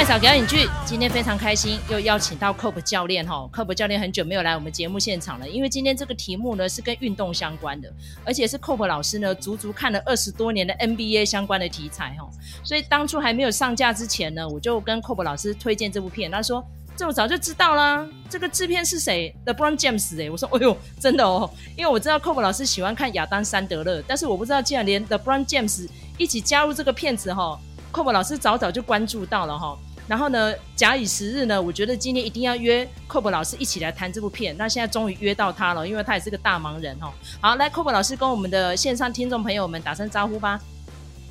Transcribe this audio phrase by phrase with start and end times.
[0.00, 3.46] 麦嫂表演剧，今天非常开心，又邀请到 Cope 教练哈。
[3.52, 7.92] Cope 教练很久没有来我们节目现场了，因为今天这个题目呢是跟运动相关的，
[8.24, 12.26] 而且是 Cope 老师呢足足看了二十多年的 NBA 相关的题材哈。
[12.64, 16.64] 所以当初还没有上架之前呢，我就跟 Cope 老师推荐这部片，他说
[16.96, 27.60] 这我早就知道啦，这个制片是谁？LeBron James 哎，我说哎呦真的哦，因为我知道 Cope 老师喜欢看亚当·山德勒，但是我不知道竟然连 LeBron James 一起加入这个片子哈。
[27.92, 29.76] Cope 老师早早就关注到了哈，
[30.10, 34.56] 然后呢，假以时日呢，我觉得今天一定要约 Cope 老师一起来谈这部片。
[34.58, 37.12] 那现在终于约到他了，因为他也是个大忙人哦。
[37.40, 40.60] 好，来 Cope 老师跟我们的线上听众朋友们打声招呼吧。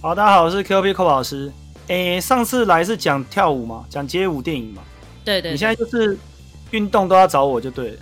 [0.01, 1.51] 好，大家好，我是 QP Cope 老师。
[1.87, 4.81] 诶，上次来是讲跳舞嘛，讲街舞电影嘛。
[5.25, 5.51] 对，对对。
[5.51, 6.17] 你现在就是
[6.71, 7.97] 运动都要找我就对了。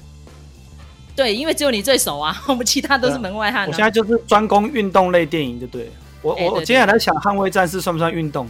[1.15, 3.65] 对，因为只有你最熟啊， 我们其他都是门外汉。
[3.65, 5.91] 我现在就是专攻运动类电影就对了。
[6.21, 8.47] 我我我接下来想《捍卫战士》算不算运动？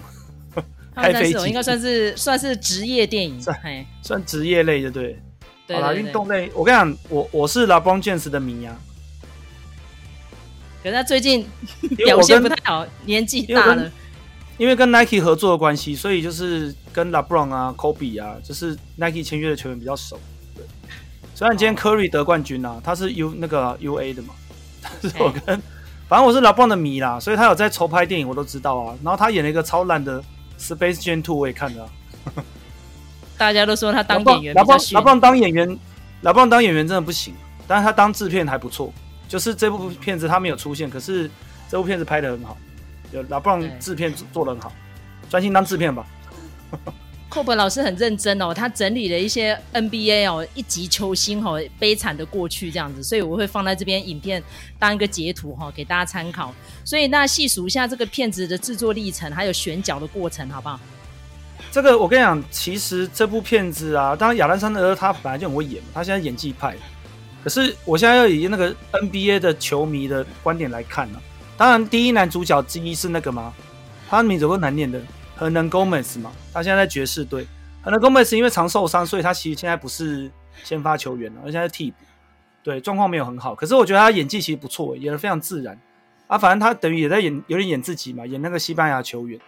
[0.97, 3.57] 开飞机应该算是算是职业电影，算
[4.01, 5.17] 算职业类的对。
[5.69, 8.75] 好啦，运动类，我跟你讲，我我是 LeBron James 的迷啊。
[10.81, 11.45] 可是他最近
[11.97, 13.91] 表现不太好，年纪大了。
[14.57, 20.17] 因为跟 Nike 合作的关系，所以就是跟 LeBron 啊、Kobe 啊，就是 Nike 签约的球员比较熟。
[20.55, 20.63] 对，
[21.35, 24.33] 虽然今天 Curry 得冠军啊，他是 U 那个 UA 的嘛，
[24.81, 25.61] 但是我跟。
[26.07, 28.95] 反正我是 LeBron 的迷啦，所以他有在筹拍电影，我都知道啊。
[29.03, 30.21] 然后他演了一个超烂的
[30.59, 31.89] 《Space Jam 2》，我也看了、啊。
[33.37, 34.97] 大家都说他当演员比较逊。
[34.97, 35.79] LeBron 当演员
[36.23, 37.35] ，LeBron 当演员真的不行，
[37.67, 38.91] 但是他当制片还不错。
[39.27, 41.29] 就是这部片子他没有出现，可是
[41.69, 42.57] 这部片子拍得很好，
[43.11, 44.71] 有 LeBron 制片做得很好，
[45.29, 46.05] 专心当制片吧。
[47.29, 54.41] Cope 老师很认真哦，他整理了一些 NBA 哦一级球星哦悲惨的过去这样子，所以我会放在这边影片
[54.79, 56.53] 当一个截图哈给大家参考。
[56.85, 60.79] 所以那细数一下这个片子的制作历程，还有选角的过程，好不好？
[61.69, 66.75] 这个我跟你讲，其实这部片子啊，当然亚兰·山德勒他本来就很会演，他现在演技派。
[67.43, 73.53] 可是我现在要以那个 NBA 的球迷的观点来看呢、啊，当然第一男主角之一是那个吗？
[74.09, 75.01] 他的名字够难念的。
[75.39, 77.45] Hernangomez 嘛，他现在在爵士队。
[77.83, 80.29] Hernangomez 因为常受伤，所以他其实现在不是
[80.63, 81.97] 先发球员了，而现在替补。
[82.63, 83.55] 对，状况没有很好。
[83.55, 85.79] 可是我觉得他演技其实不错，演得非常自然。
[86.27, 89.39] 啊，反正他等于也在演，有点演自己嘛，演那个西班牙球员。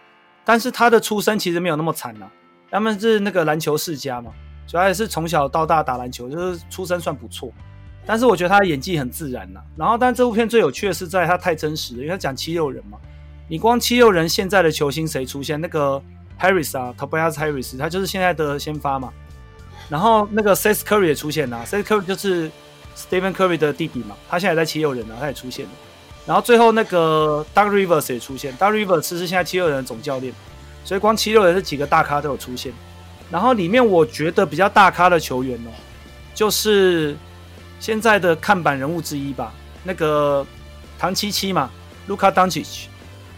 [0.45, 2.31] 但是他的出身其实没有那么惨啊，
[2.71, 4.31] 他们是那个篮球世家嘛，
[4.65, 7.51] 主要也是从小到大打篮球，就是出身算不错。
[8.05, 9.59] 但是我觉得他的演技很自然呐。
[9.75, 12.97] 然后，但这部片最有趣的是在他太真实了，因为他讲七六人嘛。
[13.49, 15.59] 你光七六人现在的球星谁出现？
[15.59, 15.99] 那个
[16.39, 19.11] Harris 啊，Tobias Harris，他就是现在的先发嘛。
[19.89, 22.51] 然后那个 Seth Curry 也出现了，Seth Curry 就是
[22.95, 25.71] Stephen Curry 的弟弟嘛，他现在也在七六人啊，他也出现了。
[26.27, 30.31] 然后最后那个 Doug Rivers 也出现 Doug Rivers 是现在七六人的总教练，
[30.85, 32.71] 所以光七六人这几个大咖都有出现。
[33.31, 35.71] 然后里面我觉得比较大咖的球员哦，
[36.35, 37.17] 就是
[37.79, 39.51] 现在的看板人物之一吧，
[39.83, 40.45] 那个
[40.99, 41.71] 唐七七嘛
[42.07, 42.85] ，Luka Doncic。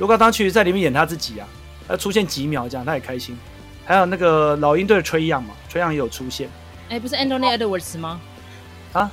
[0.02, 1.48] 卢卡当其实在里面演他自己啊，
[1.88, 3.38] 他出现几秒这样，他也开心。
[3.86, 6.50] 还有那个老鹰队的 Trae Young 嘛，Trae Young 也有出现。
[6.90, 8.20] 哎、欸，不是 Anthony Edwards 吗？
[8.94, 9.12] 啊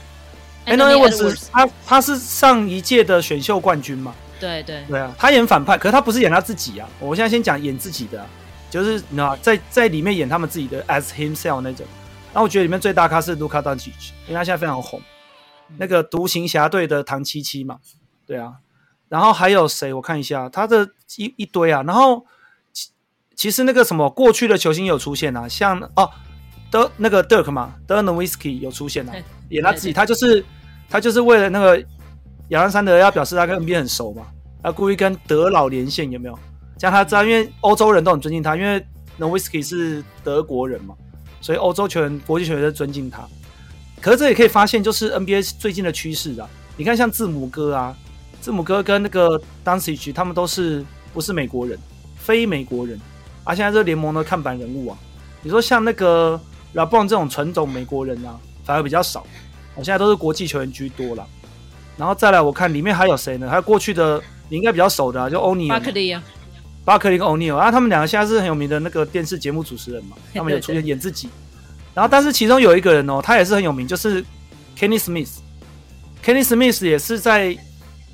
[0.65, 4.15] ，Anthony Edwards，他他是上一届的选秀冠军嘛？
[4.41, 6.89] 对对对啊，他演反派，可是他不是演他自己啊。
[7.01, 8.27] 我现在先讲演自己的、啊，
[8.71, 11.85] 就是你知道在在里面演他们自己的 as himself 那种。
[12.33, 14.99] 然后我觉得里面最大咖是卢卡当奇奇，因为他现在非常红。
[15.77, 17.79] 那个独行侠队的唐七七嘛，
[18.27, 18.55] 对啊。
[19.09, 19.93] 然后还有谁？
[19.93, 21.83] 我看一下，他的一一堆啊。
[21.83, 22.27] 然后
[22.73, 22.91] 其
[23.35, 26.11] 其实那个什么过去的球星有出现啊，像哦
[26.71, 29.13] 德那个 Dirk 嘛，Dirk Nowitzki 有出现啊，
[29.49, 30.45] 演他自己，他就是
[30.91, 31.79] 他就是为了那个
[32.49, 34.27] 亚当山德要表示他跟 NBA 很熟嘛，
[34.63, 36.39] 他故意跟德老连线，有没有？
[36.79, 38.85] 这样他知道，因为欧洲人都很尊敬他，因为
[39.19, 40.95] Nowitzki 是德国人嘛，
[41.41, 43.27] 所以欧洲球员、国际球员都尊敬他。
[44.01, 46.49] 可是这也可以发现，就是 NBA 最近的趋势啊。
[46.77, 47.97] 你看，像字母哥啊。
[48.41, 51.79] 字母哥跟那个 d a n c i g 他们都是不是美国人，
[52.17, 52.99] 非美国人，
[53.45, 54.99] 啊，现在这联盟的看板人物啊，
[55.43, 56.41] 你说像那个
[56.73, 59.27] r a b o n 这种纯种美国人啊，反而比较少，
[59.75, 61.27] 我现在都是国际球员居多了。
[61.97, 63.51] 然后再来，我看里面还有谁呢？
[63.51, 66.23] 还有过去的你应该比较熟的，啊，就欧尼尔，巴克利啊，
[66.85, 71.29] 巴克利跟欧尼尔啊，他们两个现在是很有名的那个电视节目主持人嘛，他们有出 现演自己。
[71.93, 74.23] 然后，但是其中有一个人哦，他也是很有名，就是
[74.79, 77.57] Kenny Smith，Kenny Smith 也是在。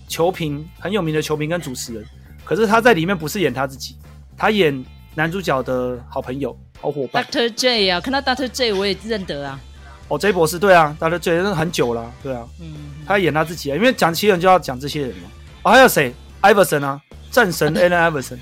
[0.08, 2.04] 球评很有名的球评跟主持人，
[2.44, 3.96] 可是他在里面不是演他自己，
[4.36, 4.84] 他演
[5.14, 7.24] 男主角的好朋友、好伙伴。
[7.24, 9.60] Doctor J 啊，看到 Doctor J 我也认得啊。
[10.08, 12.46] 哦，J 博士，对啊，Doctor J 那很久了啊，对啊。
[12.60, 12.74] 嗯。
[13.06, 15.30] 他演他自己啊，因为讲七人就要讲这些人嘛。
[15.62, 18.38] 哦，还有谁？Iverson 啊，战神 Allen Iverson。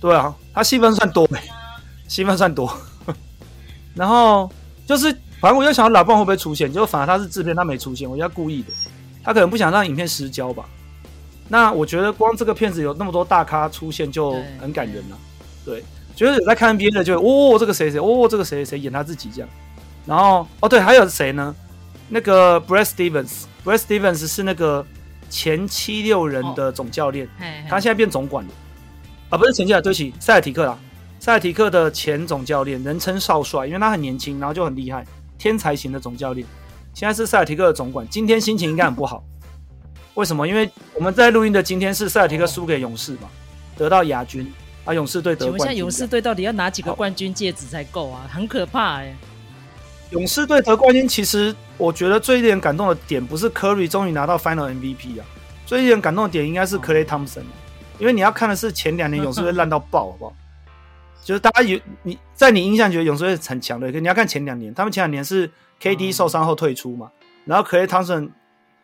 [0.00, 1.38] 对啊，他戏份算多没？
[2.08, 2.72] 戏份算多。
[3.94, 4.50] 然后
[4.86, 8.72] 就是，反正我就想老棒会不会出现，结果反而他是制片，他没出现，我觉得故意的，
[9.22, 10.66] 他可能不想让影片失焦吧。
[11.48, 15.18] 那我觉得光这个片子有那么多大咖出现就很感人了。
[15.64, 15.82] 对，
[16.14, 19.48] 觉得有在看 NBA 的就哦，这个谁谁哦，这个谁谁演他自己这样。
[20.06, 21.54] 然后哦对，还有谁呢？
[22.08, 24.84] 那个 Brad Stevens，Brad Stevens 是那个
[25.28, 27.28] 前七六人的总教练，
[27.68, 28.50] 他现在变总管了。
[29.30, 30.78] 啊，不是前七六，对不起，塞尔提克啦。
[31.20, 35.04] 塞尔提克的前总教练，人称少帅，因为他很年轻，然后就很厉害，
[35.36, 36.46] 天才型的总教练。
[36.94, 39.22] 现在是塞尔提克的总管，今天心情应该很不好。
[40.18, 40.48] 为什么？
[40.48, 43.30] 因为我们在录音的今天是塞尔提克输给勇士嘛，
[43.76, 44.52] 得到亚军
[44.84, 45.78] 啊，勇士队得冠军。
[45.78, 48.26] 勇士队到底要拿几个冠军戒指才够啊？
[48.28, 49.16] 很可怕哎、欸。
[50.10, 55.24] 勇士队得冠军，其实我觉得最令人感动的点不是 Curry 终于拿到 Final MVP 啊，
[55.64, 57.44] 最令人感动的点应该是 Klay Thompson，
[58.00, 60.34] 因为你要看的是前两年勇士队烂到爆，好不好？
[61.22, 65.48] 就是大家有你在你印象觉得勇士队很强的，可你要看前两年，他们前两年是
[65.80, 67.08] KD 受伤后退出嘛，
[67.44, 68.30] 然后 Klay Thompson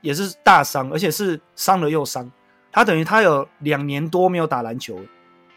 [0.04, 2.30] 也是大伤，而且是伤了又伤，
[2.70, 5.00] 他等于他有两年多没有打篮球，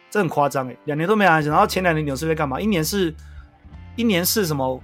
[0.09, 2.59] 这很夸张诶，两年都没打篮球，然后前两年勇士队干嘛？
[2.59, 3.13] 一年是，
[3.97, 4.81] 一年是什么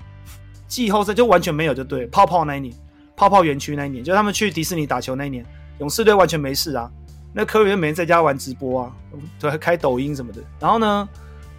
[0.68, 1.14] 季后赛？
[1.14, 2.76] 就完全没有就对，泡泡那一年，
[3.16, 5.46] 泡泡园区那一年，就他们去迪士尼打球那一年，
[5.80, 6.92] 勇士队完全没事啊，
[7.34, 8.92] 那科比每天在家玩直播啊，
[9.40, 11.08] 对，开抖音什么的，然后呢？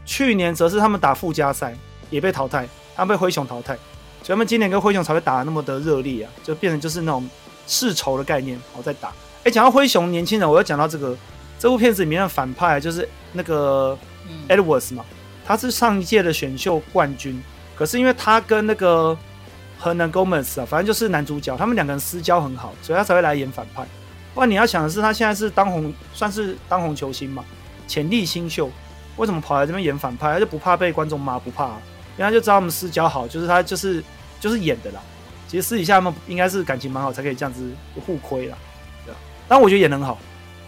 [0.04, 1.74] 去年则是他们打附加赛
[2.10, 3.74] 也被淘汰，他们被灰熊淘汰，
[4.22, 7.26] 所以他们今年跟灰熊才会打得那么的热烈啊，就变成就是那种
[7.66, 9.12] 世仇的概念，然后再打。
[9.44, 11.16] 哎，讲到灰熊年轻人，我要讲到这个
[11.58, 13.96] 这部片子里面的反派就是那个
[14.49, 15.05] Edwards 嘛，
[15.44, 17.43] 他是上一届的选秀冠军，
[17.75, 19.16] 可是因为他跟那个
[19.82, 23.87] Hernangomez 啊，反正就是男主角，他们两个人私交很好，所以他才会来演反派。
[24.34, 27.44] 不然你要想的是，他现在是当红，算是当红球星嘛，
[27.87, 28.70] 潜力新秀。
[29.16, 30.32] 为什么跑来这边演反派？
[30.32, 31.38] 他就不怕被观众骂？
[31.38, 31.81] 不怕、啊，
[32.16, 34.02] 因为他就知道他们私交好，就是他就是
[34.40, 35.00] 就是演的啦。
[35.54, 37.70] 其实私底下他们应该是感情蛮好，才可以这样子
[38.04, 38.58] 互亏啦。
[39.06, 39.14] 对，
[39.46, 40.18] 但我觉得演得很好，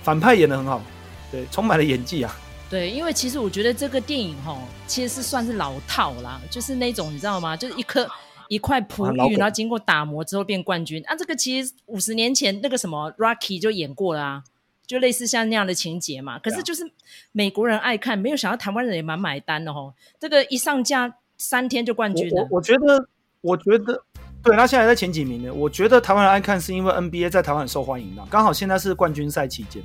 [0.01, 0.81] 反派演的很好，
[1.29, 2.33] 对，充满了演技啊。
[2.71, 4.57] 对，因为其实我觉得这个电影哈，
[4.87, 7.57] 其实是算是老套啦，就是那种你知道吗？
[7.57, 8.09] 就是一颗
[8.47, 11.17] 一块璞玉，然后经过打磨之后变冠军啊。
[11.17, 14.45] 这个其实五十年前那个什么 Rocky 就演过了啊。
[14.87, 16.89] 就类似像那样的情节嘛，可是就是
[17.33, 19.93] 美国人爱看，没有想到台湾人也蛮买单的哦。
[20.21, 22.43] 这个一上架三天就冠军了。
[22.43, 23.09] 我我觉得，
[23.41, 24.01] 我觉得，
[24.47, 25.53] 对，他现在还在前几名呢。
[25.53, 29.83] 我觉得台湾人爱看是因为 NBA 在台湾很受欢迎的，刚好现在是冠军赛期间，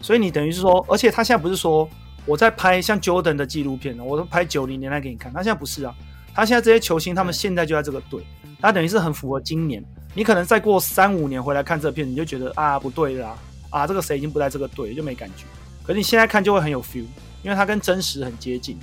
[0.00, 1.88] 所以你等于是说，而且他现在不是说
[2.26, 5.94] 我在拍像 Jordan 的纪录片呢，我都拍九零年代给你看，他现在不是啊，
[6.34, 8.24] 他现在这些球星他们现在就在这个队，
[8.60, 9.84] 他等于是很符合今年。
[10.14, 13.34] 你可能再过三五年回来看这片，你就觉得啊不对啦。
[13.70, 15.46] 啊，这个谁已经不在这个队，就没感觉。
[15.82, 17.06] 可是你现在看就会很有 feel，
[17.42, 18.78] 因为它跟真实很接近。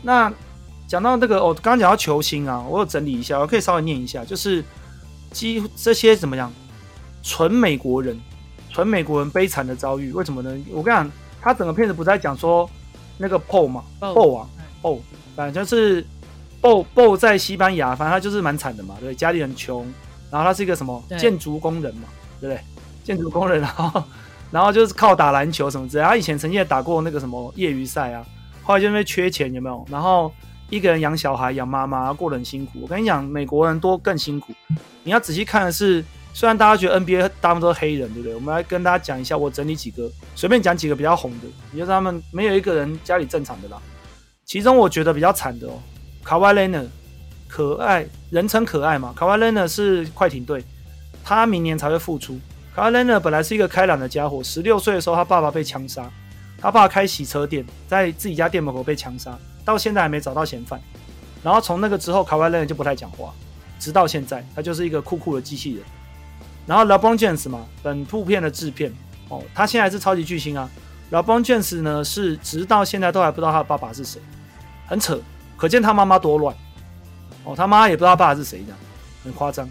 [0.00, 0.32] 那
[0.92, 4.62] 讲到那个，哦，刚刚讲到球星啊，我有整理一下，我可以稍微念一下，就是
[5.30, 6.52] 几乎这些怎么讲，
[7.22, 8.20] 纯美国人，
[8.70, 10.50] 纯美国人悲惨的遭遇，为什么呢？
[10.70, 11.10] 我跟你讲，
[11.40, 12.68] 他整个片子不是在讲说
[13.16, 14.46] 那个 Paul 嘛，Paul 啊
[15.34, 16.04] 反正就是
[16.60, 19.90] Paul，Paul 在西班牙，反正他就是蛮惨的嘛，对，家里很穷，
[20.30, 22.02] 然后他是一个什么建筑工人嘛，
[22.38, 22.60] 对不对？
[23.02, 24.04] 建筑工人，然后，
[24.52, 26.04] 然后就是靠打篮球什么之类。
[26.04, 28.22] 他以前曾经也打过那个什么业余赛啊，
[28.62, 29.86] 后来就因为缺钱，有没有？
[29.88, 30.30] 然后
[30.72, 32.80] 一个人养小孩、养妈妈，过得很辛苦。
[32.80, 34.54] 我跟你讲，美国人多更辛苦。
[35.04, 36.02] 你要仔细看的是，
[36.32, 38.34] 虽然大家觉得 NBA 大部分都是黑人，对不对？
[38.34, 43.76] 我们来跟大家讲一下，我整理几个，随便讲几个比较红的，也就是他们没有一个人家里正常的啦。
[44.46, 45.74] 其中我觉得比较惨的哦，
[46.24, 46.82] 卡瓦莱纳，
[47.46, 49.12] 可爱，人称可爱嘛。
[49.14, 50.64] 卡瓦莱纳是快艇队，
[51.22, 52.40] 他明年才会复出。
[52.74, 56.10] 卡瓦莱纳本来是一个开朗的家伙，十六岁的时候他爸爸被枪杀，
[56.56, 60.80] 他爸开洗车店，在自己家店门口被枪杀，到现在还没找到嫌犯。
[61.42, 63.32] 然后从那个之后，卡瓦莱纳就不太讲话，
[63.78, 65.84] 直到现在，他就是一个酷酷的机器人。
[66.66, 68.92] 然后 LeBron James 嘛，本部片的制片
[69.28, 70.70] 哦，他现在是超级巨星啊。
[71.10, 74.20] LeBron James 呢，是直到现在都还不知道他的爸爸是谁，
[74.86, 75.20] 很扯，
[75.56, 76.56] 可见他妈妈多乱
[77.44, 78.78] 哦，他妈也不知道他爸爸是谁，这样
[79.24, 79.68] 很夸张。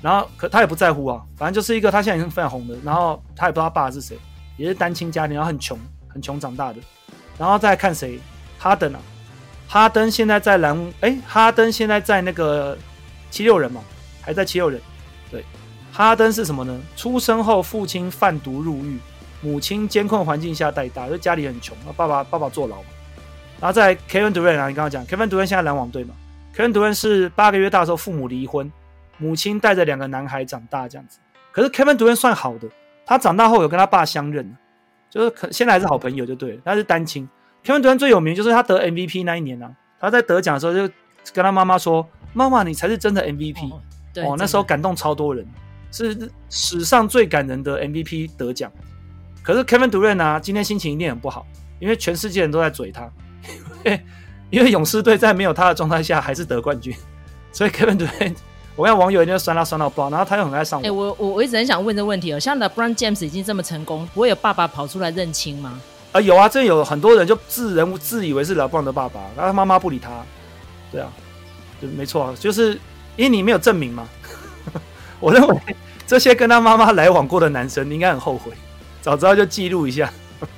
[0.00, 4.16] 然后可他也不在乎啊，反正就是一个他现在已经非常红的，然后他也不知道他爸是谁，
[4.56, 6.80] 也是单亲家庭，然后很穷很穷长大的，
[7.36, 8.18] 然后再看谁，
[8.58, 9.00] 哈登啊，
[9.72, 12.76] 哈登现在在篮，哎，哈登现在在那个
[13.30, 13.80] 七六人嘛，
[14.20, 14.80] 还在七六人，
[15.30, 15.44] 对，
[15.92, 16.76] 哈登是什么呢？
[16.96, 18.98] 出生后父亲贩毒入狱，
[19.40, 22.88] 母亲监控环境下带大，就家里很穷，爸爸爸爸坐牢嘛，
[23.60, 26.16] 然后在 Kevin Durant 啊，你刚刚讲 Kevin Durant 现在篮网队嘛
[26.56, 28.68] ，Kevin Durant 是八个月大的时候父母离婚。
[29.18, 31.18] 母亲带着两个男孩长大这样子，
[31.52, 32.66] 可是 Kevin Durant 算好的，
[33.04, 34.56] 他长大后有跟他爸相认，
[35.10, 36.62] 就是可现在还是好朋友就对了。
[36.64, 37.28] 他是单亲
[37.64, 40.92] ，Kevin Durant 最有名就是他得 MVP 那一年啊，他在得奖的时候就
[41.32, 43.70] 跟他妈妈说：“妈妈，你才是真的 MVP。
[43.72, 43.80] 哦”
[44.12, 45.46] 对，哦，那时候感动超多人，
[45.92, 48.70] 是史上最感人的 MVP 得奖。
[49.42, 51.46] 可是 Kevin Durant 呢、啊，今天心情一定很不好，
[51.78, 53.10] 因为全世界人都在嘴他，
[53.84, 54.02] 因 为
[54.50, 56.94] 因为勇士队在没有他的状态下还是得冠军，
[57.52, 58.36] 所以 Kevin Durant，
[58.76, 60.82] 我看网友一定要酸他酸到爆，然后他又很爱上网。
[60.82, 65.80] 哎、欸，我我我一直很想问这个问题哦，像 LeBron James 已经这么成功，不会有爸爸跑出来认亲吗？
[66.12, 70.10] 啊、有啊，这有很多人就自人自以为是老棒的爸爸，然后他妈妈不理他，
[70.90, 71.08] 对啊，
[71.80, 72.72] 对，没错，就是
[73.16, 74.08] 因为你没有证明嘛。
[75.20, 75.56] 我认为
[76.06, 78.50] 这些跟他妈妈来往过的男生，你应该很后悔。
[79.00, 80.10] 早知道就记录一下。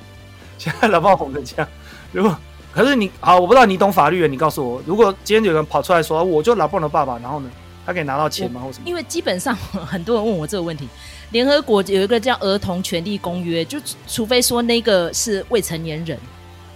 [0.57, 1.67] 现在老爸红成这样，
[2.11, 2.35] 如果
[2.71, 7.49] 可是你好，我不知道你懂法律的，你告诉我，如果今天有人跑出来说我就老棒的爸爸，然后呢，
[7.85, 8.59] 他可以拿到钱吗？
[8.59, 8.83] 或什么？
[8.87, 9.55] 因为基本上
[9.85, 10.89] 很多人问我这个问题，
[11.33, 16.15] 联合国有一个叫《儿童权利公约》，就除非说那个是未成年人，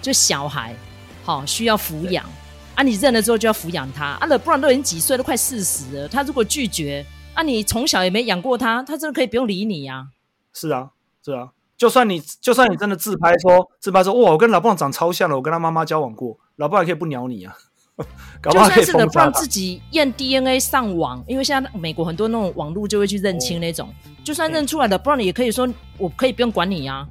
[0.02, 0.76] 就小孩，
[1.24, 2.26] 好需要抚养
[2.74, 10.08] 啊，你认了之后就要抚养他啊，不然都已经几岁，都快四十了，他如果拒绝啊，你从小也没养过他，他真的可以不用理你呀、啊。
[10.52, 10.90] 是啊，
[11.24, 11.50] 是啊。
[11.78, 17.56] 就算你就算你真的自拍说自拍说哇，我跟老布朗长超像了，我跟他妈妈交往过，老布朗可以不鸟你啊。
[18.40, 27.08] 搞不好就算是老布朗自己验 DNA 上网，因为现在美国很多那种网络就会去认亲那种，哦、就算认出来的，不然你也可以说我可以不用管你啊，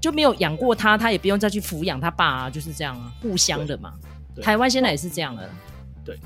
[0.00, 3.92] 就没有养过他，他也不用再去抚养他爸啊，就是这样啊，互相的嘛。
[4.40, 5.50] 台湾现在也是这样的。
[6.02, 6.18] 对，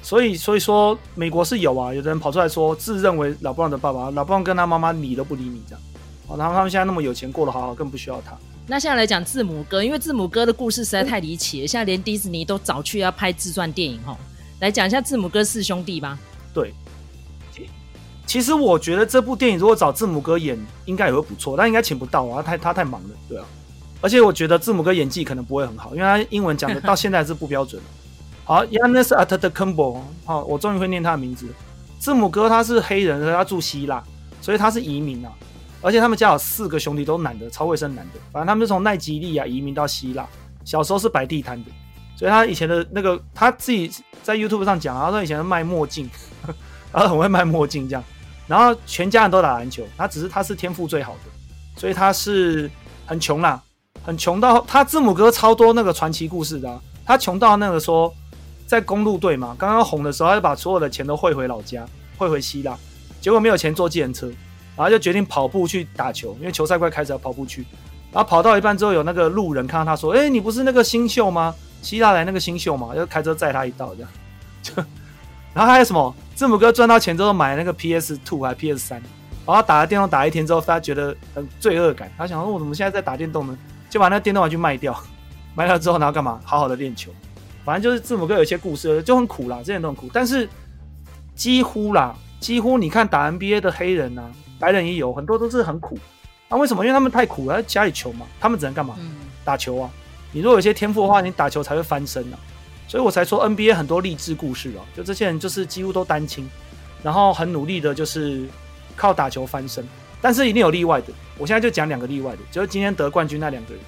[0.00, 5.82] 所以所以说美国是有啊，有的人跑出来说自认为老布朗的爸爸，老布朗跟他妈妈理都不理你这样。
[6.36, 8.36] 然后他们现在那么有钱，过得好好，更不需要他。
[8.66, 14.16] 那现在来讲字母哥，因为字母哥的故事实在太离奇了，现在连迪士尼都找去要拍自传电影哈。
[14.60, 16.18] 来讲一下字母哥四兄弟吧。
[16.54, 16.72] 对，
[18.24, 23.44] 其实我觉得这部电影如果找字母哥演，应该也会不错，但应该请不到啊，他太他太忙了，对啊。
[24.00, 27.82] 而且我觉得字母哥演技可能不会很好，因为他英文讲的到现在是不标准。
[28.44, 31.46] 好，Giannis Antetokounmpo，好，我终于会念他的名字。
[31.98, 34.02] 字母哥他是黑人，他住希腊，
[34.40, 35.32] 所以他是移民啊。
[35.82, 38.20] 而且他们家有四个兄弟，都男的，超卫生男的。
[38.32, 40.26] 反正他们是从奈及利亚移民到希腊，
[40.64, 41.70] 小时候是摆地摊的，
[42.16, 46.08] 所以他以前的那个他自己在 YouTube 上讲，他说以前卖墨镜，
[46.92, 48.04] 然后很会卖墨镜这样。
[48.46, 52.70] 然后全家人都打篮球，他只是他是天赋最好的，所以他是
[53.06, 53.60] 很穷啦，
[54.04, 56.80] 很穷到他字母哥超多那个传奇故事的。
[57.04, 58.12] 他穷到那个说
[58.66, 61.84] 在公路队嘛，刚刚红的时候，他就把所有的钱都汇回老家，
[62.16, 62.76] 汇回希腊，
[63.20, 64.30] 结果没有钱坐计程车。
[64.76, 67.64] 然后就决定跑步去打球，因为球赛快开始要跑步去。
[68.12, 71.54] 然后跑到一半之后，有那个路人看到他说：“哎，你不是那个新秀吗？
[71.80, 74.10] 希腊来那个新秀嘛？”就开车载他一道这样。
[74.62, 74.74] 就，
[75.54, 76.14] 然后还有什么？
[76.34, 79.02] 字母哥赚到钱之后买那个 PS Two 还 PS 三，
[79.46, 82.10] 然后打了电动打一天之后，他觉得很罪恶感。
[82.18, 83.56] 他想说：“我怎么现在在打电动呢？”
[83.88, 84.98] 就把那个电动玩具卖掉，
[85.54, 86.40] 卖掉之后然后干嘛？
[86.44, 87.10] 好好的练球。
[87.64, 90.10] 反正就是字母哥有一些故事就很苦啦，这些都很苦。
[90.12, 90.48] 但是
[91.34, 94.24] 几乎啦，几乎你看打 NBA 的黑人啊。
[94.62, 95.98] 白人也有很多都是很苦，
[96.48, 96.84] 那、啊、为什么？
[96.84, 98.94] 因为他们太苦了，在家里穷嘛，他们只能干嘛？
[99.00, 99.10] 嗯、
[99.44, 99.90] 打球啊！
[100.30, 102.38] 你如果有些天赋的话，你打球才会翻身啊。
[102.86, 106.48] 所以我才说 NBA 很多励志故事啊，就这些人就是几乎都单亲，
[107.02, 108.46] 然后很努力的，就是
[108.94, 109.84] 靠打球翻身。
[110.20, 113.82] 但是一定有例外的，我现在就讲两个例外的，就是今天得冠军那两个人，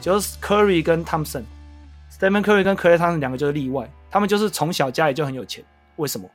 [0.00, 5.62] 就是 Curry 跟 Thompson，Stephen Curry 跟 Klay Thompson 两个就是例外，他们就是从小家里就很有钱。
[5.96, 6.26] 为什么？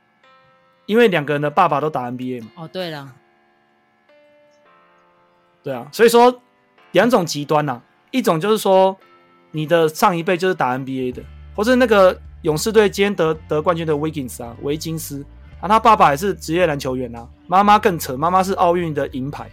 [0.86, 2.48] 因为两个人的爸爸都打 NBA 嘛。
[2.56, 3.12] 哦，对了。
[5.62, 6.42] 对啊，所以说
[6.90, 8.96] 两种极端呐、一种就是说
[9.52, 11.22] 你的上一辈就是打 NBA 的，
[11.54, 15.24] 或是那个勇士队今天得得冠军的维金斯啊，维金斯
[15.60, 19.48] 啊，他爸爸也是职业篮球员啊，妈妈更扯，妈妈是奥运的银牌，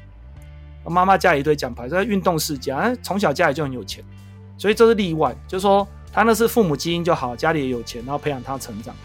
[0.84, 4.04] 妈妈家里一堆奖牌，在运动世家，从小家里就很有钱，
[4.58, 8.96] 所以这是例外，就是说他那是父母基因就好，家里也有钱，然后培养他成长。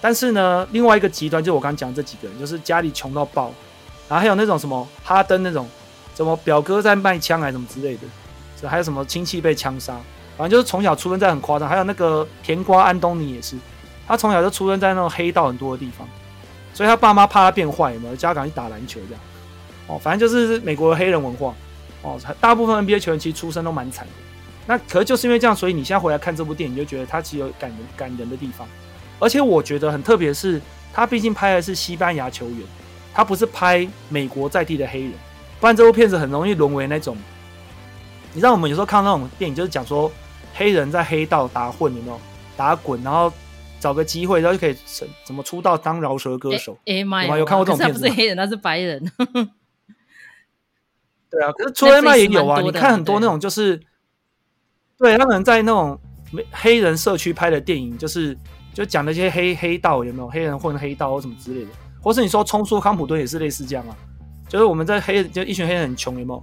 [0.00, 3.50] 但是呢，另外一个极端就是我刚刚讲这几个人，就是家里穷到爆，
[4.08, 5.66] 然后还有那种什么哈登那种。
[6.14, 8.02] 怎么表哥在卖枪还是什么之类的，
[8.60, 9.94] 这还有什么亲戚被枪杀，
[10.38, 11.68] 反正就是从小出生在很夸张。
[11.68, 13.56] 还有那个甜瓜安东尼也是，
[14.06, 16.08] 他从小就出生在那种黑道很多的地方，
[16.72, 19.22] 所以他爸妈怕他变坏，有没有叫他赶紧去打篮球这样。
[19.88, 21.54] 哦，反正就是美国的黑人文化。
[22.02, 24.12] 哦，大部分 NBA 球员其实出身都蛮惨的。
[24.66, 28.68] 那可是就是因为这样，所以你现在回来看这部电影，你就觉得他其实有感人感人的地方。
[29.18, 30.60] 而且我觉得很特别的是，
[30.92, 32.58] 他毕竟拍的是西班牙球员，
[33.12, 35.12] 他不是拍美国在地的黑人。
[35.64, 37.16] 不然这部片子很容易沦为那种，
[38.34, 40.12] 你知道我们有时候看那种电影，就是讲说
[40.52, 42.20] 黑人在黑道打混，有没有？
[42.54, 43.32] 打滚，然后
[43.80, 46.76] 找个机会，然后就可以怎怎么出道当饶舌歌手？
[46.84, 49.10] 哎妈呀，有看过这种片子不是黑人，他是白人。
[51.30, 53.80] 对啊，可是除了 A 麦也有啊，你看很多那种就是，
[54.98, 55.98] 对他们在那种
[56.52, 58.36] 黑人社区拍的电影，就是
[58.74, 60.28] 就讲那些黑黑道有没有？
[60.28, 61.70] 黑人混黑道或什么之类的，
[62.02, 63.96] 或是你说冲出康普顿也是类似这样啊，
[64.54, 66.38] 就是我们在黑就一群黑人很穷有没有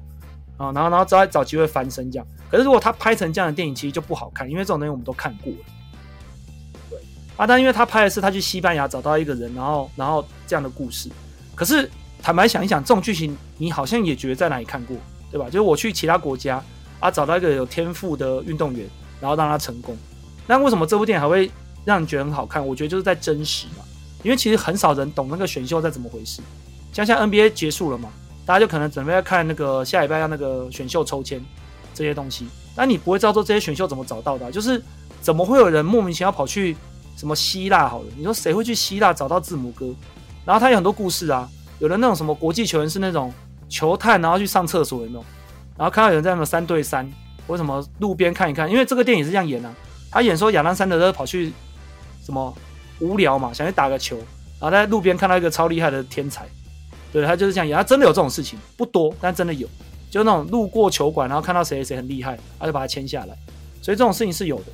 [0.57, 2.27] 啊，然后然后找找机会翻身这样。
[2.49, 5.59] 可是如果他拍成这样的电影，其实就不好看，因为这种东西我们都看过了。
[6.89, 6.99] 对
[7.37, 11.09] 啊，但因为他拍的是他去西班牙找到一个人，然后然后这样的故事。
[11.55, 11.89] 可是
[12.21, 14.97] 坦白想一想，这种剧情你好像也觉得在哪里看过，
[15.31, 15.45] 对吧？
[15.45, 16.61] 就是我去其他国家
[16.99, 18.85] 啊，找到一个有天赋的运动员，
[19.21, 19.97] 然后让他成功。
[20.45, 21.49] 那为什么这部电影还会
[21.85, 22.67] 让你觉得很好看？
[22.67, 23.85] 我觉得就是在真实嘛，
[24.21, 26.41] 因为其实很少人懂那个选秀在怎么回事。
[26.91, 28.09] 像像 NBA 结束了嘛，
[28.45, 31.41] 大家就可能准备要看那个下礼拜要那个选秀抽签。
[31.93, 34.81] 这些东西，但你不会知道说这些选秀怎么找到的，就是
[35.19, 36.75] 怎么会有人莫名其妙跑去
[37.17, 37.85] 什么希腊？
[37.85, 39.93] 好了，你说谁会去希腊找到字母哥？
[40.45, 41.47] 然后他有很多故事啊，
[41.79, 43.31] 有的那种什么国际球员是那种
[43.67, 45.25] 球探，然后去上厕所有没有？
[45.77, 47.07] 然后看到有人在那么三对三，
[47.45, 49.75] 或什么路边看一看，因为这个电影是这样演啊，
[50.09, 51.51] 他演说亚当·山德勒跑去
[52.23, 52.55] 什么
[52.99, 54.15] 无聊嘛，想去打个球，
[54.61, 56.45] 然后在路边看到一个超厉害的天才，
[57.11, 59.67] 对，他就是这样演，他真的有这种事情，不多，但真的有。
[60.09, 63.37] 就那种路过球馆，然后看到谁谁很厉害，他就把他签下来。
[63.81, 64.65] 所以这种事情是有的。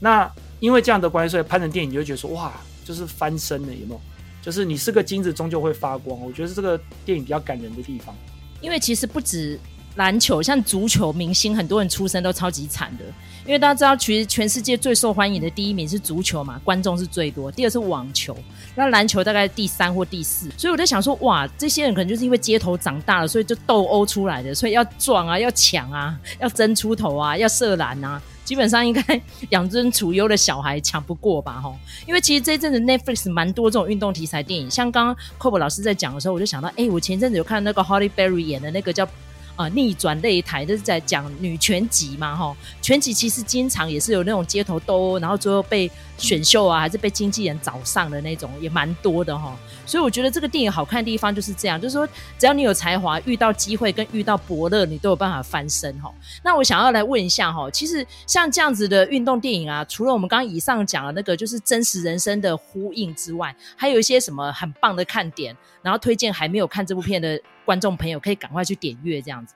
[0.00, 2.52] 那因为这样的关系，所以拍成电影你就觉得说，哇，
[2.84, 4.00] 就是翻身了，有没有？
[4.40, 6.20] 就是你是个金子，终究会发光。
[6.20, 8.12] 我觉得是这个电影比较感人的地方。
[8.60, 9.58] 因为其实不止
[9.96, 13.04] 篮球，像足球明星，很多人出身都超级惨的。
[13.44, 18.36] 因为大家知道，其实全世界最受欢迎的第一名是足球嘛，观众是最多；第二是网球，
[18.76, 20.48] 那篮球大概第三或第四。
[20.56, 31.60] 所以我在想说，哇，这些人可能就是因为街头长大了，所以就斗殴出来的，所以要撞啊，要抢啊，要争出头啊，要射篮啊，基本上应该养尊处优的小孩抢不过吧？
[31.60, 39.08] 吼，因为其实这一阵子 Netflix 蛮多这种运动题材电影，像刚刚 Cob 老师在讲的时候，我就想到，哎，我前阵子有看那个 Holly Berry 演的那个叫。
[39.54, 45.90] 啊、逆转擂台就是在讲女拳击嘛，哈，拳击其实经常也是有那种街头斗殴，然后最后被
[46.22, 49.54] 选秀啊，还是被经纪人找上的那种，也蛮多的哈。
[49.84, 56.10] 所以我觉得这个电影好看的地方就是这样，就是说只要你有才华，遇到机会跟遇到伯乐，你都有办法翻身哈。
[56.44, 67.38] 那我想要来问一下哈，其实像这样子的运动电影啊，除了我们刚刚以上讲的那个就是真实人生的呼应之外，还有一些什么很棒的看点，然后推荐还没有看这部片的。
[67.64, 69.54] 观众朋友可以赶快去点阅这样子。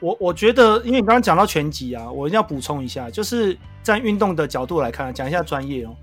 [0.00, 5.94] 我我觉得，因为你刚刚讲到拳击啊，我一定要补充一下，就是在运动的角度来看，讲一下专业哦。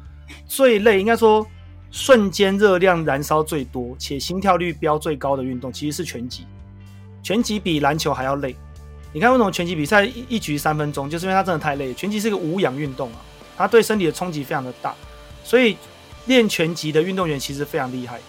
[0.47, 1.45] 最累，应该说
[1.91, 6.45] 瞬间热量燃烧最多且心跳率飙最高的运动，其实是拳击。
[7.21, 8.55] 拳击比篮球还要累。
[9.13, 11.93] 你看为什么拳击比赛一局三分钟，就是因为它真的太累。
[11.93, 13.17] 拳击是一个无氧运动啊，
[13.57, 14.95] 它对身体的冲击非常的大，
[15.43, 15.77] 所以
[16.25, 18.19] 练拳击的运动员其实非常厉害。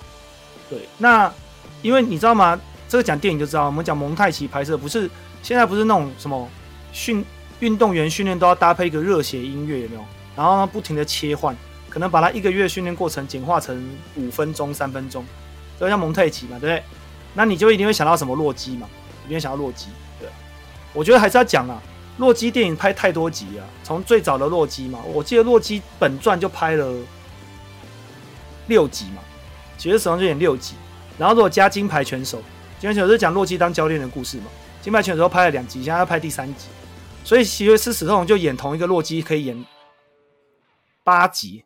[0.68, 1.32] 对，那。
[1.80, 2.56] 因为你知道吗？
[2.88, 5.10] 这个讲电影就知道，我们讲蒙太奇拍摄，不是
[5.42, 6.48] 现在不是那种什么
[6.92, 7.24] 训
[7.60, 10.04] 运动员训练都要搭配一个热血音乐，有没有？
[10.36, 11.54] 然后呢不停的切换，
[11.90, 13.84] 可能把他一个月训练过程简化成
[14.16, 15.24] 五分钟、三分钟，
[15.78, 16.82] 就像蒙太奇嘛，对不对？
[17.34, 18.88] 那你就一定会想到什么洛基嘛，
[19.24, 19.86] 一定会想到洛基。
[20.20, 20.28] 对，
[20.92, 21.82] 我觉得还是要讲啊，
[22.18, 26.94] 洛基电影拍太多集啊，从最早的洛基嘛，我记得洛基本传就拍了
[28.68, 29.22] 六集嘛，
[29.76, 30.74] 其实史上就演六集。
[31.18, 32.38] 然后如果加金牌拳手，
[32.80, 34.44] 金牌拳手是讲洛基当教练的故事嘛？
[34.82, 36.66] 金牌拳手拍了两集，现在要拍第三集，
[37.22, 39.64] 所以席维斯史特龙就演同一个洛基可以演
[41.04, 41.64] 八集，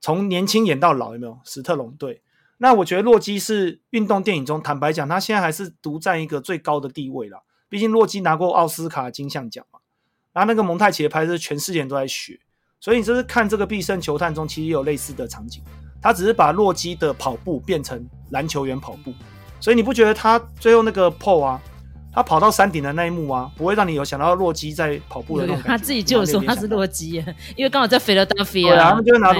[0.00, 1.38] 从年轻演到老，有没有？
[1.44, 2.20] 史特龙对，
[2.58, 7.44] 那我觉得洛基是运动电影中，坦白讲，他现在还是独占一个最高的地位了。
[7.68, 9.78] 毕竟洛基拿过奥斯卡金像奖嘛，
[10.32, 12.40] 然后那个蒙太奇的拍摄，全世界人都在学，
[12.80, 15.62] 所以你这是看这个《必胜球探》中，其实也有类似的场景。
[16.02, 19.14] 他只是把洛基的跑步变成篮球员跑步，
[19.60, 21.62] 所以你不觉得他最后那个跑啊，
[22.12, 25.68] 他跑到山顶的那一幕啊，不会让你有想到洛基在跑步的那种感觉？
[25.68, 27.24] 他自己就有说他是洛基，
[27.56, 28.68] 因为刚好在菲拉德菲亚。
[28.68, 29.32] 对啊，他们就会拿。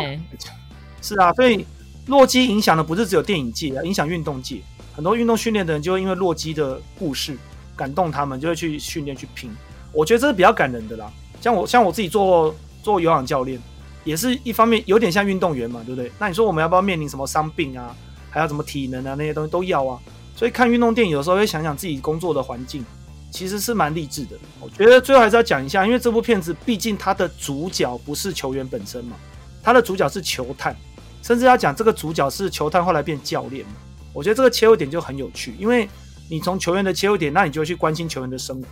[1.00, 1.66] 是啊，所以
[2.06, 4.60] 洛基影响的不是只有电影界，影响运动界。
[4.94, 7.36] 很多运动训练的人就会因为洛基的故事
[7.76, 9.50] 感动他们，就会去训练去拼。
[9.92, 11.10] 我觉得这是比较感人的啦。
[11.40, 13.60] 像我像我自己做做有氧教练。
[14.04, 16.10] 也是一方面有点像运动员嘛，对不对？
[16.18, 17.94] 那你说我们要不要面临什么伤病啊？
[18.30, 19.14] 还有什么体能啊？
[19.16, 19.96] 那些东西都要啊。
[20.42, 22.84] 所以看运动电影有时候会想想自己工作的环境，
[23.30, 24.36] 其实是蛮励志的。
[24.60, 29.16] 我觉得最后还是要讲一下，因为这部片子毕竟它的主角不是球员本身嘛，
[29.62, 30.74] 它的主角是球探，
[31.22, 33.74] 甚至要讲这个主角是球探后来变教练嘛。
[34.12, 35.88] 我觉得这个切入点就很有趣，因为
[36.28, 38.66] 你从球员的切入点，那你就会去关心球员的生活。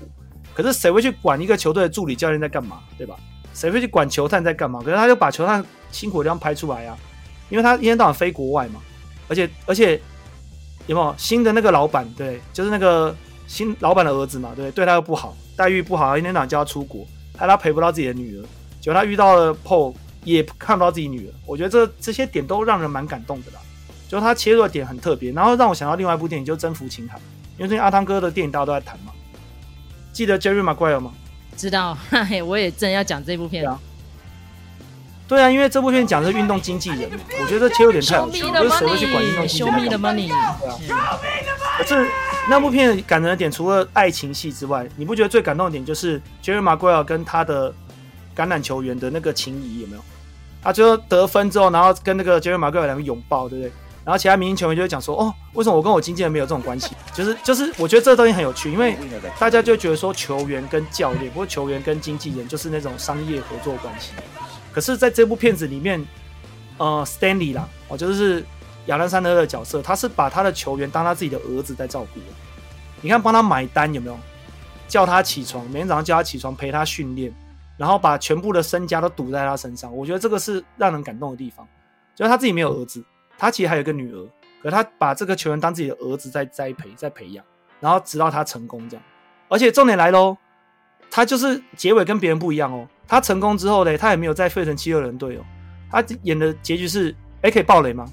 [0.52, 3.14] 可是谁会去管一个球队的助理教练在干嘛，对吧？
[3.54, 4.80] 谁会去管球探在干嘛？
[4.80, 6.98] 可是他就把球探辛苦的地方拍出来啊，
[7.48, 8.80] 因为他一天到晚飞国外嘛，
[9.28, 10.02] 而且而且
[10.86, 12.08] 有没有新的那个老板？
[12.16, 13.14] 对，就是那个
[13.46, 18.44] 新老板的儿子嘛，对，对他又不好，待遇不好，一天到晚叫他出国，害他陪不到自己的女儿，
[18.80, 21.32] 结果他遇到了 Paul 也看不到自己女儿。
[21.46, 23.60] 我觉得这这些点都让人蛮感动的啦，
[24.08, 27.16] 就他切入的点很特别，然后让我想到另外一部电影，就《征服情海》，
[27.56, 29.12] 因为最近阿汤哥的电影大家都在谈嘛。
[30.12, 31.12] 记得 Jerry Maguire 吗？
[31.56, 31.96] 知道，
[32.28, 33.64] 嘿， 我也正要讲这部片。
[35.30, 37.08] 对啊，因为这部片讲的是运动经纪人，
[37.40, 40.26] 我觉得这切入点太有趣了，就是谁会去管运动经纪人 money。
[40.26, 41.16] 对啊。
[41.78, 42.04] 可是
[42.48, 47.72] 那部片感人的点，除了爱情戏之外，你不觉得最感动的点就是 Jerry Maguire 跟他的
[48.34, 50.02] 橄榄球员的那个情谊有没有？
[50.62, 53.72] 他最后得分之后，然后跟那个 Jerry Maguire 两个拥抱，对不对？
[54.04, 58.96] 然后其他明星球员就会讲说：“哦，为什么我跟我经纪人没有这种关系？”就是就是，我觉得这个东西很有趣，因为
[59.38, 64.10] 大家就觉得说球员跟教练，不过球员跟经纪人就是那种商业合作关系。
[64.72, 66.04] 可是，在这部片子里面，
[66.78, 68.44] 呃，Stanley 啦，哦，就是
[68.86, 72.20] 亚当·山德的角色，他是把他的球员当他自己的儿子在照顾。
[73.00, 74.18] 你看，帮他买单有没有？
[74.88, 77.32] 叫他起床，每天早上叫他起床，陪他训练，
[77.76, 79.96] 然后把全部的身家都赌在他身上。
[79.96, 81.64] 我觉得这个是让人感动的地方。
[82.16, 83.02] 就是他自己没有儿子，
[83.38, 84.26] 他其实还有一个女儿，
[84.60, 87.44] 可他把这个球员当自己的儿子在栽培、在培养，
[87.78, 89.04] 然后直到他成功这样。
[89.48, 90.36] 而且重点来喽，
[91.08, 92.88] 他就是结尾跟别人不一样哦。
[93.10, 95.40] 他成功之后呢，他也没有再费城七六人队哦。
[95.90, 98.06] 他演的结局是，哎，可以爆雷吗？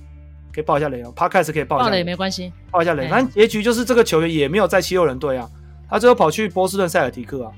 [0.52, 1.14] 可以爆一下雷哦。
[1.16, 1.90] Podcast 可以爆一下雷。
[1.92, 3.08] 爆雷没关系，爆一下雷。
[3.08, 5.48] 反正结局就是这个球员也没有在七六人队啊，
[5.88, 7.52] 他最后跑去波士顿塞尔提克啊。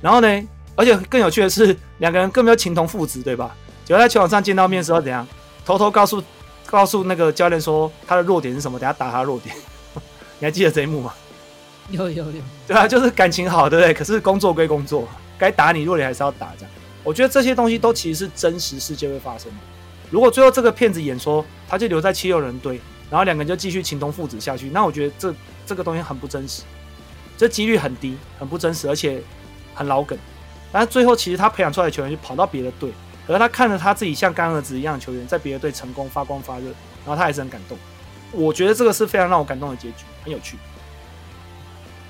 [0.00, 3.52] 然后呢，而且更有趣的是，两个人根本就情同父子，对吧？
[3.84, 5.26] 结果在球场上见到面的时候，怎样？
[5.64, 6.22] 偷偷告诉
[6.66, 9.52] 告诉那个教练说他的弱点是什么，等下打他的弱点。
[10.38, 11.12] 你还记得这一幕吗？
[11.90, 12.42] 有有有。
[12.68, 13.92] 对啊，就是感情好，对不对？
[13.92, 15.08] 可是工作归工作。
[15.40, 16.70] 该打你弱点还是要打，这样，
[17.02, 19.56] 我觉得这些东西都其实是真实世界会发生的。
[20.10, 26.62] 如果最后这个骗子演说他就留在七六人队，然后两个人就继续情同父子下去，那我觉得这这个东西很不真实，
[27.38, 29.22] 这几率很低，很不真实，而且
[29.74, 30.18] 很老梗。
[30.70, 32.92] 但是最后其实他培养出来的球员就跑到别的队，
[33.26, 37.78] 可是他看着他自己像干儿子一样的球员在别的队成功发光发热，然后他还是很感动。
[38.32, 40.56] 我觉得这个是非常让我感动的结局，很有趣。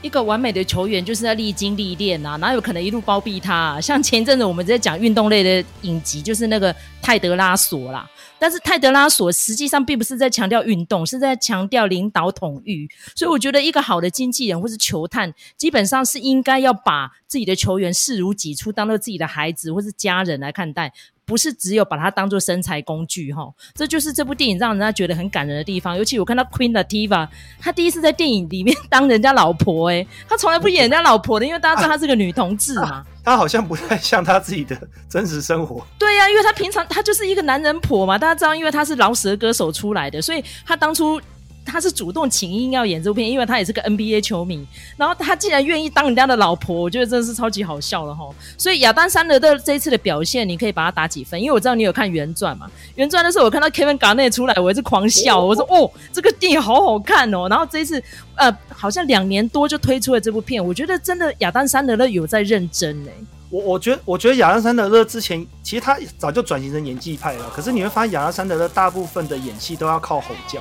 [0.03, 3.79] 一个完美的球员就是在历经历练啊，哪有可能一路包庇他？
[3.81, 8.09] 像前一阵子我们在讲运动类的影集，就是那个泰德拉索啦。
[8.39, 12.89] 但是泰德拉索实际上并不是在强调运动，是在强调领导统御。
[13.15, 20.91] 所以我觉得一个好的经纪人或是球探，基本上是应该要把自己的球员视如己出，当做自己的孩子或是家人来看待。
[21.25, 25.97] 不是只有把它当做身材工具哈，这就是这部电影让人家觉得很感人的地方。
[25.97, 27.29] 尤其我看到 Queen Latifah，
[27.61, 33.05] 她第一次在电影里面当人家老婆，欸，诶她从来不演人家老婆的，因为大家知道她是个女同志嘛。
[33.23, 34.77] 她好像不太像她自己的
[35.09, 35.87] 真实生活。
[35.99, 41.21] 对呀，啊，因为她平常她就是一个男人婆嘛，大家知道，因为她是饶舌歌手出来的，所以她当初。
[41.65, 44.67] 他是主动请缨要演这部片，因为他也是个 NBA 球迷。
[44.97, 48.29] 然后他竟然愿意当人家的老婆，我觉得真的是超级好笑了哈。
[48.59, 51.41] 所以亚当·山德勒这一次的表现，你可以把他打几分？
[51.41, 52.69] 因为我知道你有看原传嘛。
[52.97, 55.41] 原传的时候，我看到 Kevin Garnett 出来，我也是狂笑。
[55.45, 58.03] 我说：“哦，这个电影好好看哦。”然后这一次，
[58.35, 63.13] 呃，好像两年多就推出了这部片，我觉得真的亚当·山德勒有在认真哎。
[63.51, 70.61] 我我觉得，我觉得亚当·山德勒之前其实他早就转型成演技派了，可是你会发现亚当·山德勒大部分的演戏都要靠吼叫。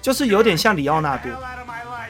[0.00, 1.30] 就是有点像里奥纳多，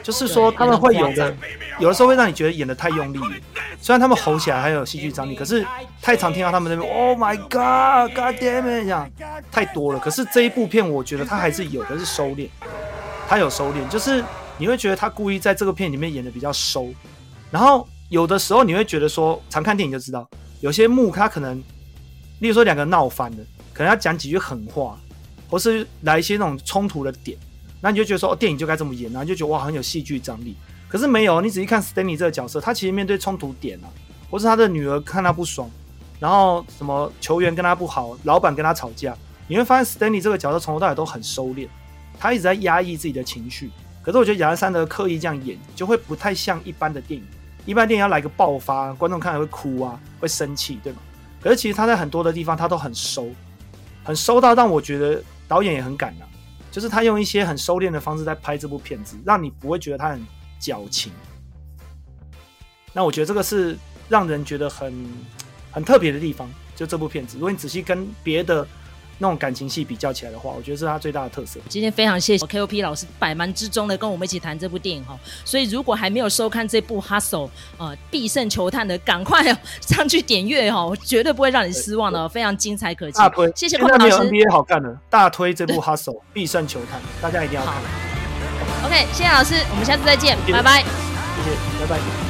[0.03, 1.35] 就是说他们会有的，
[1.79, 3.35] 有的时候会让你觉得演的太用力了。
[3.81, 5.65] 虽然他们吼起来还有戏剧张力，可是
[6.01, 9.09] 太常听到他们那边 “Oh my God, God damn it” 这样
[9.51, 9.99] 太多了。
[9.99, 12.49] 可是这一部片，我觉得他还是有的是收敛，
[13.27, 14.23] 他有收敛，就是
[14.57, 16.93] 你会觉得他故意在这个片里面演的比较收。
[17.49, 21.57] 然后有的时候你会觉得说，常看电影就知道，有些幕他可能，
[22.39, 23.37] 例如说两个人闹翻了，
[23.73, 24.97] 可能要讲几句狠话，
[25.49, 27.37] 或是来一些那种冲突的点。
[27.81, 30.55] 那你就觉得说，哦，电影就该这么演，然后就觉得哇，很有戏剧张力。
[30.87, 33.87] 可是没有，你仔细看 Stanley 这个角色，他其实面对冲突点啊，
[34.29, 35.69] 或是他的女儿看他不爽，
[36.19, 39.15] 然后什么球员跟他不好，老板跟他吵架，
[39.47, 41.67] 你会发现 Stanley 这个角色从头到尾都很收敛，
[42.19, 43.69] 他一直在压抑自己的情绪。
[44.01, 47.25] 可是我觉得亚历·山德刻意这样演，就会不太像一般的电影。
[47.65, 50.99] 一般电影要来个爆发，观众看了会哭啊，会生气，对吗？
[51.41, 53.29] 可是其实他在很多的地方他都很收，
[54.03, 56.25] 很收到让我觉得导演也很敢啊。
[56.71, 60.25] 就是他用一些很收敛的方式在拍这部片子，让你不会觉得他很
[60.59, 61.11] 矫情。
[62.93, 63.77] 那我觉得这个是
[64.07, 64.93] 让人觉得很
[65.71, 66.49] 很特别的地方。
[66.75, 68.65] 就这部片子，如果你仔细跟别的
[69.19, 71.59] 那种感情戏比较起来的话，我觉得是他最大的特色。
[71.69, 75.19] 今天非常谢谢 KOP 老师百忙之中的跟我们一起谈这部电影哈。
[75.45, 79.43] 所以如果还没有收看这部《Hustle》呃必胜球探的，赶快
[79.81, 83.17] 上去点阅哈，我绝对不会让你失望的，非常精彩可期。
[83.17, 84.29] 大推，谢谢 KOP 老师。
[84.29, 87.75] NBA 好看的，大推这部《Hustle》 必胜球探，大家一定要看。
[88.85, 90.81] OK，谢谢老师，我们下次再见，拜拜。
[90.81, 92.28] 谢谢，拜拜。